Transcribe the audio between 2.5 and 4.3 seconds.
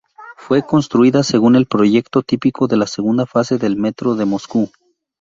de la segunda fase del Metro de